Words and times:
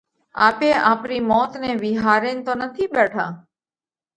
آپي 0.47 0.69
آپرِي 0.91 1.19
موت 1.31 1.51
نئہ 1.61 1.73
وِيهارينَ 1.81 2.37
تو 2.45 2.51
نٿِي 2.61 2.85
ٻيٺا؟ 2.93 3.25